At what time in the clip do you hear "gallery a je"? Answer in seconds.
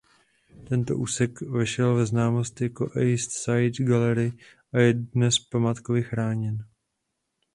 3.85-4.93